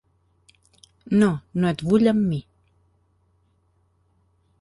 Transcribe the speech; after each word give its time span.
No, 1.23 1.27
no 1.65 1.69
et 1.71 1.83
vull 1.91 2.11
amb 2.13 2.25
mi. 2.31 2.39